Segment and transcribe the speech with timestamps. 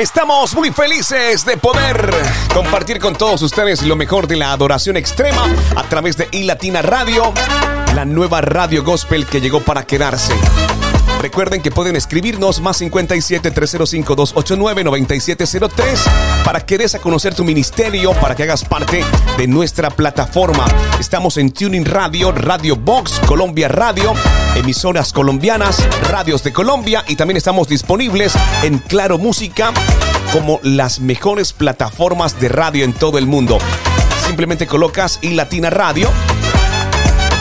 [0.00, 2.10] Estamos muy felices de poder
[2.54, 5.44] compartir con todos ustedes lo mejor de la adoración extrema
[5.76, 7.34] a través de iLatina Radio,
[7.94, 10.32] la nueva radio gospel que llegó para quedarse.
[11.20, 16.04] Recuerden que pueden escribirnos más 57 305 289 9703
[16.44, 19.04] para que des a conocer tu ministerio, para que hagas parte
[19.36, 20.64] de nuestra plataforma.
[20.98, 24.14] Estamos en Tuning Radio, Radio Box, Colombia Radio,
[24.56, 28.32] emisoras colombianas, radios de Colombia y también estamos disponibles
[28.62, 29.72] en Claro Música
[30.32, 33.58] como las mejores plataformas de radio en todo el mundo.
[34.26, 36.08] Simplemente colocas y Latina Radio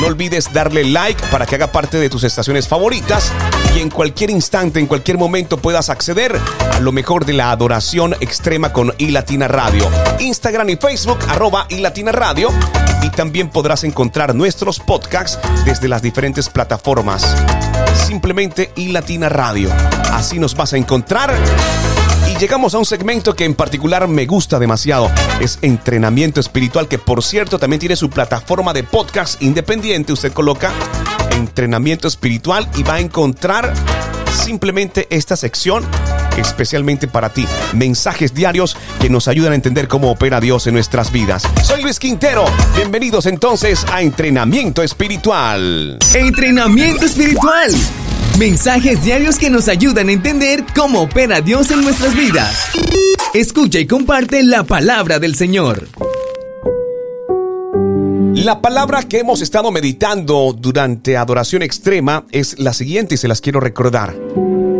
[0.00, 3.30] no olvides darle like para que haga parte de tus estaciones favoritas
[3.76, 6.38] y en cualquier instante, en cualquier momento puedas acceder
[6.72, 9.88] a lo mejor de la adoración extrema con iLatina Radio.
[10.18, 12.48] Instagram y Facebook arroba iLatina Radio
[13.02, 17.36] y también podrás encontrar nuestros podcasts desde las diferentes plataformas.
[18.06, 19.70] Simplemente iLatina Radio.
[20.12, 21.34] Así nos vas a encontrar
[22.40, 25.10] llegamos a un segmento que en particular me gusta demasiado.
[25.40, 30.14] Es entrenamiento espiritual, que por cierto también tiene su plataforma de podcast independiente.
[30.14, 30.72] Usted coloca
[31.32, 33.74] entrenamiento espiritual y va a encontrar
[34.42, 35.84] simplemente esta sección
[36.38, 37.46] especialmente para ti.
[37.74, 41.42] Mensajes diarios que nos ayudan a entender cómo opera Dios en nuestras vidas.
[41.62, 42.46] Soy Luis Quintero.
[42.74, 45.98] Bienvenidos entonces a Entrenamiento Espiritual.
[46.14, 47.70] Entrenamiento Espiritual
[48.40, 52.70] Mensajes diarios que nos ayudan a entender cómo opera Dios en nuestras vidas.
[53.34, 55.86] Escucha y comparte la palabra del Señor.
[58.32, 63.42] La palabra que hemos estado meditando durante adoración extrema es la siguiente y se las
[63.42, 64.16] quiero recordar.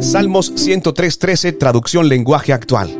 [0.00, 2.90] Salmos 103.13, traducción lenguaje actual.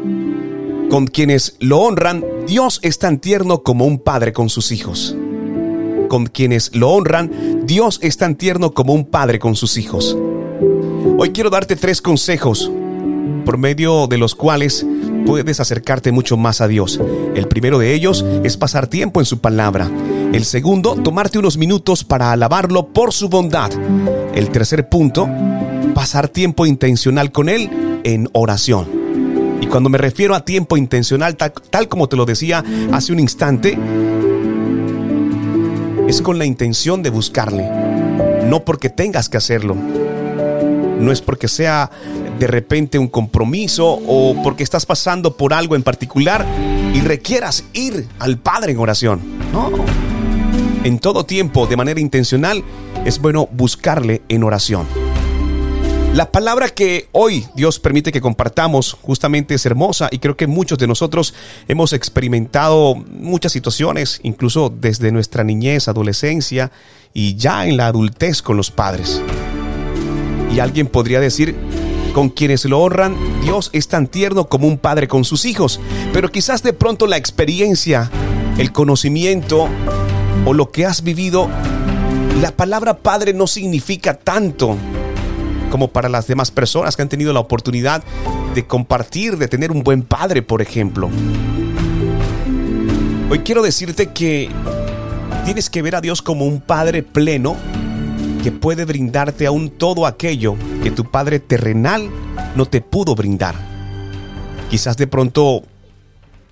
[0.88, 5.16] Con quienes lo honran, Dios es tan tierno como un padre con sus hijos.
[6.08, 10.16] Con quienes lo honran, Dios es tan tierno como un padre con sus hijos.
[11.24, 12.70] Hoy quiero darte tres consejos
[13.46, 14.84] por medio de los cuales
[15.24, 17.00] puedes acercarte mucho más a Dios.
[17.34, 19.90] El primero de ellos es pasar tiempo en su palabra.
[20.34, 23.70] El segundo, tomarte unos minutos para alabarlo por su bondad.
[24.34, 25.26] El tercer punto,
[25.94, 27.70] pasar tiempo intencional con Él
[28.04, 28.86] en oración.
[29.62, 33.20] Y cuando me refiero a tiempo intencional, tal, tal como te lo decía hace un
[33.20, 33.78] instante,
[36.06, 37.66] es con la intención de buscarle,
[38.46, 39.74] no porque tengas que hacerlo
[40.98, 41.90] no es porque sea
[42.38, 46.44] de repente un compromiso o porque estás pasando por algo en particular
[46.94, 49.20] y requieras ir al Padre en oración.
[49.52, 49.70] No.
[50.84, 52.62] En todo tiempo, de manera intencional,
[53.04, 54.86] es bueno buscarle en oración.
[56.14, 60.78] La palabra que hoy Dios permite que compartamos justamente es hermosa y creo que muchos
[60.78, 61.34] de nosotros
[61.66, 66.70] hemos experimentado muchas situaciones, incluso desde nuestra niñez, adolescencia
[67.12, 69.20] y ya en la adultez con los padres.
[70.54, 71.56] Y alguien podría decir,
[72.12, 75.80] con quienes lo honran, Dios es tan tierno como un padre con sus hijos.
[76.12, 78.08] Pero quizás de pronto la experiencia,
[78.56, 79.68] el conocimiento
[80.46, 81.50] o lo que has vivido,
[82.40, 84.76] la palabra padre no significa tanto
[85.72, 88.04] como para las demás personas que han tenido la oportunidad
[88.54, 91.10] de compartir, de tener un buen padre, por ejemplo.
[93.28, 94.50] Hoy quiero decirte que
[95.44, 97.56] tienes que ver a Dios como un padre pleno
[98.44, 102.10] que puede brindarte aún todo aquello que tu Padre terrenal
[102.54, 103.54] no te pudo brindar.
[104.68, 105.62] Quizás de pronto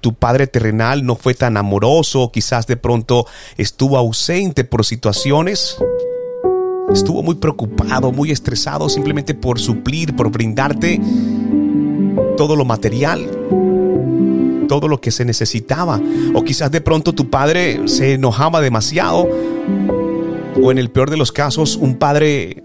[0.01, 3.27] tu Padre terrenal no fue tan amoroso, quizás de pronto
[3.59, 5.77] estuvo ausente por situaciones,
[6.91, 10.99] estuvo muy preocupado, muy estresado simplemente por suplir, por brindarte
[12.39, 13.29] todo lo material,
[14.67, 16.01] todo lo que se necesitaba.
[16.33, 19.29] O quizás de pronto tu padre se enojaba demasiado
[20.61, 22.65] o en el peor de los casos un padre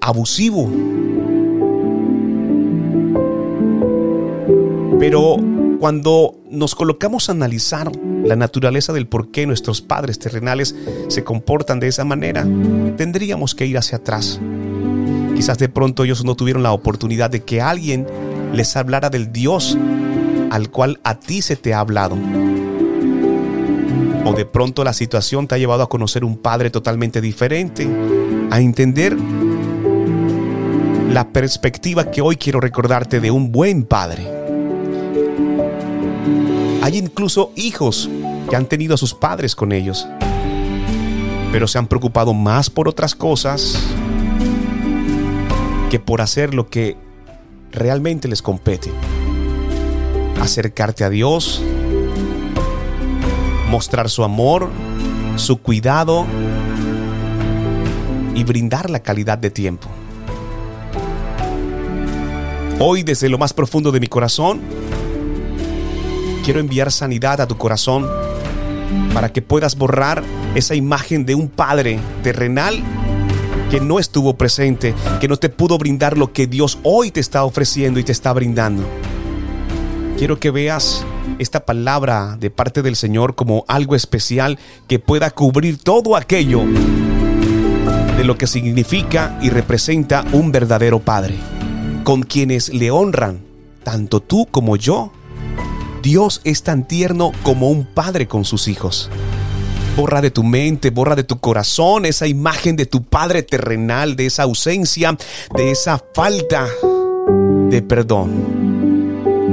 [0.00, 0.70] abusivo.
[4.98, 5.36] Pero
[5.78, 7.90] cuando nos colocamos a analizar
[8.24, 10.74] la naturaleza del por qué nuestros padres terrenales
[11.08, 12.46] se comportan de esa manera,
[12.96, 14.40] tendríamos que ir hacia atrás.
[15.36, 18.06] Quizás de pronto ellos no tuvieron la oportunidad de que alguien
[18.52, 19.78] les hablara del Dios
[20.50, 22.16] al cual a ti se te ha hablado
[24.24, 27.88] o de pronto la situación te ha llevado a conocer un padre totalmente diferente,
[28.50, 29.16] a entender
[31.12, 34.26] la perspectiva que hoy quiero recordarte de un buen padre.
[36.82, 38.08] Hay incluso hijos
[38.48, 40.06] que han tenido a sus padres con ellos,
[41.52, 43.78] pero se han preocupado más por otras cosas
[45.90, 46.96] que por hacer lo que
[47.72, 48.90] realmente les compete.
[50.40, 51.62] Acercarte a Dios,
[53.70, 54.70] mostrar su amor,
[55.36, 56.26] su cuidado
[58.34, 59.88] y brindar la calidad de tiempo.
[62.80, 64.60] Hoy desde lo más profundo de mi corazón,
[66.44, 68.06] quiero enviar sanidad a tu corazón
[69.12, 70.22] para que puedas borrar
[70.54, 72.82] esa imagen de un padre terrenal
[73.70, 77.44] que no estuvo presente, que no te pudo brindar lo que Dios hoy te está
[77.44, 78.82] ofreciendo y te está brindando.
[80.16, 81.04] Quiero que veas
[81.38, 86.62] esta palabra de parte del Señor como algo especial que pueda cubrir todo aquello
[88.16, 91.36] de lo que significa y representa un verdadero Padre,
[92.04, 93.40] con quienes le honran,
[93.84, 95.12] tanto tú como yo.
[96.02, 99.10] Dios es tan tierno como un padre con sus hijos.
[99.96, 104.26] Borra de tu mente, borra de tu corazón esa imagen de tu Padre terrenal, de
[104.26, 105.16] esa ausencia,
[105.56, 106.68] de esa falta
[107.68, 108.87] de perdón,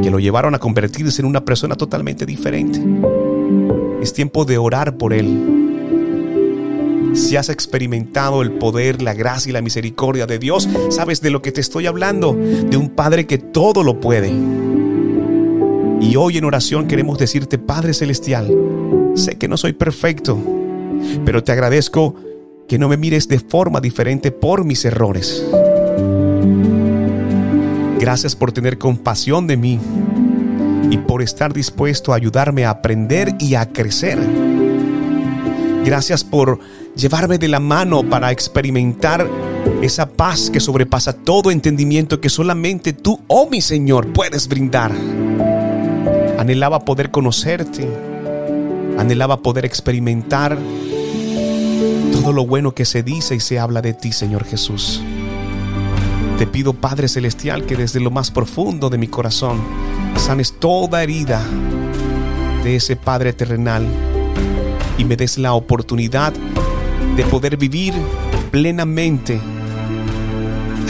[0.06, 2.80] que lo llevaron a convertirse en una persona totalmente diferente.
[4.04, 7.10] Es tiempo de orar por Él.
[7.16, 11.42] Si has experimentado el poder, la gracia y la misericordia de Dios, sabes de lo
[11.42, 14.32] que te estoy hablando, de un Padre que todo lo puede.
[16.02, 18.56] Y hoy en oración queremos decirte, Padre Celestial,
[19.16, 20.38] sé que no soy perfecto,
[21.26, 22.14] pero te agradezco
[22.68, 25.44] que no me mires de forma diferente por mis errores.
[28.06, 29.80] Gracias por tener compasión de mí
[30.92, 34.20] y por estar dispuesto a ayudarme a aprender y a crecer.
[35.84, 36.60] Gracias por
[36.96, 39.28] llevarme de la mano para experimentar
[39.82, 44.92] esa paz que sobrepasa todo entendimiento que solamente tú, oh mi Señor, puedes brindar.
[46.38, 47.90] Anhelaba poder conocerte,
[49.00, 50.60] anhelaba poder experimentar
[52.12, 55.02] todo lo bueno que se dice y se habla de ti, Señor Jesús.
[56.38, 59.62] Te pido, Padre Celestial, que desde lo más profundo de mi corazón
[60.18, 61.42] sanes toda herida
[62.64, 63.86] de ese Padre terrenal
[64.98, 66.34] y me des la oportunidad
[67.16, 67.94] de poder vivir
[68.52, 69.40] plenamente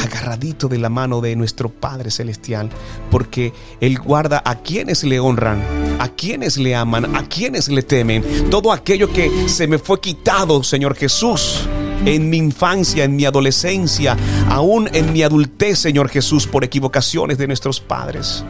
[0.03, 2.69] agarradito de la mano de nuestro Padre Celestial,
[3.11, 5.61] porque Él guarda a quienes le honran,
[5.99, 10.63] a quienes le aman, a quienes le temen, todo aquello que se me fue quitado,
[10.63, 11.67] Señor Jesús.
[12.05, 14.17] En mi infancia, en mi adolescencia,
[14.49, 18.43] aún en mi adultez, Señor Jesús, por equivocaciones de nuestros padres,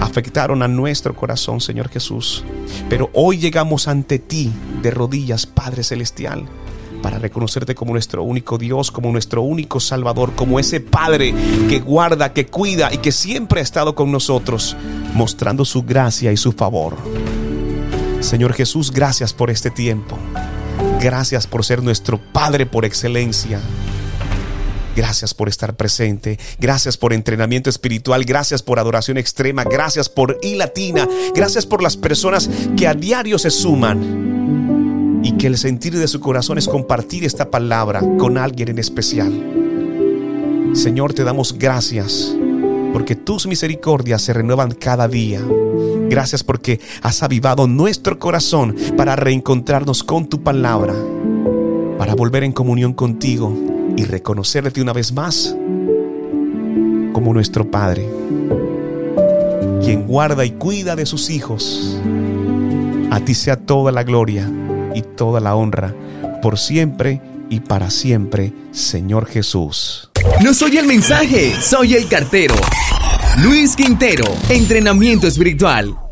[0.00, 2.44] afectaron a nuestro corazón, Señor Jesús.
[2.88, 4.50] Pero hoy llegamos ante ti
[4.82, 6.46] de rodillas, Padre Celestial
[7.06, 11.32] para reconocerte como nuestro único Dios, como nuestro único Salvador, como ese Padre
[11.68, 14.76] que guarda, que cuida y que siempre ha estado con nosotros,
[15.14, 16.96] mostrando su gracia y su favor.
[18.20, 20.18] Señor Jesús, gracias por este tiempo.
[21.00, 23.60] Gracias por ser nuestro Padre por excelencia.
[24.96, 26.38] Gracias por estar presente.
[26.58, 28.24] Gracias por entrenamiento espiritual.
[28.24, 29.62] Gracias por adoración extrema.
[29.64, 31.06] Gracias por I Latina.
[31.34, 36.20] Gracias por las personas que a diario se suman y que el sentir de su
[36.20, 39.32] corazón es compartir esta palabra con alguien en especial.
[40.72, 42.34] Señor, te damos gracias
[42.92, 45.42] porque tus misericordias se renuevan cada día.
[46.08, 50.94] Gracias porque has avivado nuestro corazón para reencontrarnos con tu palabra,
[51.98, 53.52] para volver en comunión contigo
[53.96, 55.56] y reconocerte una vez más
[57.12, 58.08] como nuestro Padre,
[59.82, 61.98] quien guarda y cuida de sus hijos.
[63.10, 64.50] A ti sea toda la gloria
[64.94, 65.94] y toda la honra,
[66.42, 70.10] por siempre y para siempre, Señor Jesús.
[70.42, 72.54] No soy el mensaje, soy el cartero.
[73.42, 76.05] Luis Quintero, entrenamiento espiritual.